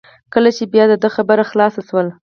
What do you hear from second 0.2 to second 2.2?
کله چې بیا د ده خبره خلاصه شول.